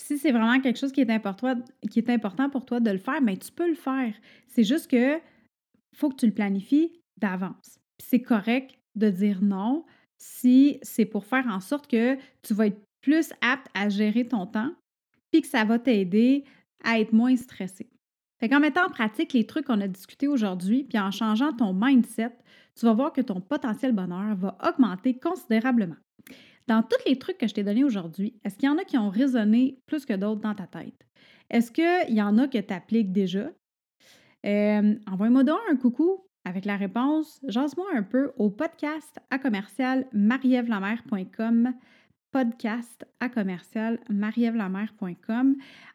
Si 0.00 0.18
c'est 0.18 0.32
vraiment 0.32 0.60
quelque 0.60 0.78
chose 0.78 0.92
qui 0.92 1.02
est 1.02 1.10
important, 1.10 1.54
qui 1.90 1.98
est 1.98 2.10
important 2.10 2.48
pour 2.48 2.64
toi 2.64 2.80
de 2.80 2.90
le 2.90 2.98
faire, 2.98 3.20
bien, 3.20 3.36
tu 3.36 3.52
peux 3.52 3.68
le 3.68 3.74
faire. 3.74 4.14
C'est 4.48 4.64
juste 4.64 4.90
que 4.90 5.20
faut 5.94 6.08
que 6.08 6.16
tu 6.16 6.26
le 6.26 6.32
planifies 6.32 7.00
d'avance. 7.18 7.78
C'est 8.02 8.22
correct 8.22 8.78
de 8.94 9.10
dire 9.10 9.42
non 9.42 9.84
si 10.18 10.78
c'est 10.82 11.04
pour 11.04 11.26
faire 11.26 11.46
en 11.46 11.60
sorte 11.60 11.86
que 11.86 12.16
tu 12.42 12.54
vas 12.54 12.66
être 12.68 12.80
plus 13.02 13.32
apte 13.40 13.66
à 13.74 13.88
gérer 13.88 14.26
ton 14.26 14.46
temps 14.46 14.72
puis 15.30 15.42
que 15.42 15.46
ça 15.46 15.64
va 15.64 15.78
t'aider 15.78 16.44
à 16.82 16.98
être 16.98 17.12
moins 17.12 17.36
stressé. 17.36 17.88
Fait 18.40 18.48
qu'en 18.48 18.60
mettant 18.60 18.86
en 18.86 18.90
pratique 18.90 19.34
les 19.34 19.46
trucs 19.46 19.66
qu'on 19.66 19.80
a 19.82 19.88
discutés 19.88 20.28
aujourd'hui, 20.28 20.84
puis 20.84 20.98
en 20.98 21.10
changeant 21.10 21.52
ton 21.52 21.74
mindset, 21.74 22.32
tu 22.74 22.86
vas 22.86 22.94
voir 22.94 23.12
que 23.12 23.20
ton 23.20 23.40
potentiel 23.40 23.92
bonheur 23.92 24.34
va 24.34 24.56
augmenter 24.66 25.18
considérablement. 25.18 25.96
Dans 26.66 26.82
tous 26.82 26.98
les 27.06 27.18
trucs 27.18 27.38
que 27.38 27.48
je 27.48 27.54
t'ai 27.54 27.64
donnés 27.64 27.84
aujourd'hui, 27.84 28.40
est-ce 28.44 28.56
qu'il 28.56 28.68
y 28.68 28.72
en 28.72 28.78
a 28.78 28.84
qui 28.84 28.98
ont 28.98 29.10
résonné 29.10 29.80
plus 29.86 30.06
que 30.06 30.12
d'autres 30.12 30.40
dans 30.40 30.54
ta 30.54 30.66
tête? 30.66 31.06
Est-ce 31.50 31.72
qu'il 31.72 32.14
y 32.14 32.22
en 32.22 32.38
a 32.38 32.46
que 32.46 32.58
tu 32.58 32.74
appliques 32.74 33.12
déjà? 33.12 33.50
Euh, 34.46 34.94
envoie-moi 35.10 35.44
donc 35.44 35.58
un 35.70 35.76
coucou 35.76 36.24
avec 36.44 36.64
la 36.64 36.76
réponse. 36.76 37.40
Jase-moi 37.48 37.86
un 37.94 38.02
peu 38.02 38.32
au 38.36 38.50
podcast 38.50 39.18
à 39.30 39.38
commercial 39.38 40.06
podcast 42.32 43.06
à 43.20 43.28
commercial 43.28 43.98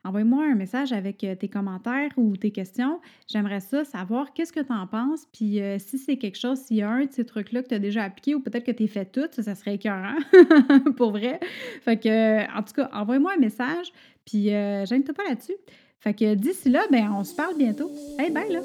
Envoie-moi 0.03 0.45
un 0.45 0.55
message 0.55 0.93
avec 0.93 1.23
euh, 1.23 1.35
tes 1.35 1.47
commentaires 1.47 2.11
ou 2.17 2.35
tes 2.37 2.51
questions. 2.51 2.99
J'aimerais 3.27 3.59
ça 3.59 3.83
savoir 3.83 4.33
qu'est-ce 4.33 4.53
que 4.53 4.59
tu 4.59 4.71
en 4.71 4.85
penses. 4.87 5.27
Puis 5.33 5.61
euh, 5.61 5.77
si 5.79 5.97
c'est 5.97 6.17
quelque 6.17 6.37
chose, 6.37 6.59
s'il 6.59 6.77
y 6.77 6.81
a 6.81 6.89
un 6.89 7.05
de 7.05 7.11
ces 7.11 7.25
trucs-là 7.25 7.63
que 7.63 7.69
tu 7.69 7.75
as 7.75 7.79
déjà 7.79 8.03
appliqué 8.03 8.35
ou 8.35 8.39
peut-être 8.41 8.65
que 8.65 8.71
tu 8.71 8.83
es 8.83 8.87
fait 8.87 9.05
tout, 9.05 9.27
ça, 9.31 9.55
serait 9.55 9.75
écœurant 9.75 10.17
pour 10.97 11.11
vrai. 11.11 11.39
Fait 11.81 11.97
que, 11.97 12.57
en 12.57 12.63
tout 12.63 12.73
cas, 12.73 12.89
envoie-moi 12.93 13.33
un 13.35 13.39
message. 13.39 13.91
Puis 14.25 14.53
euh, 14.53 14.85
gêne-toi 14.85 15.13
pas 15.13 15.23
là-dessus. 15.23 15.55
Fait 15.99 16.13
que 16.13 16.35
d'ici 16.35 16.69
là, 16.69 16.83
ben, 16.91 17.11
on 17.15 17.23
se 17.23 17.35
parle 17.35 17.57
bientôt. 17.57 17.91
Hey, 18.19 18.31
bye 18.31 18.51
là! 18.51 18.61